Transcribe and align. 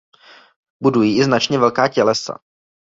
Budují 0.83 1.19
i 1.19 1.23
značně 1.23 1.59
velká 1.59 1.87
tělesa. 1.87 2.37